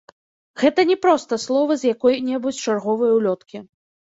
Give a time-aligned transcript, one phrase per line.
[0.61, 3.57] Гэта не проста словы з якой-небудзь чарговай улёткі.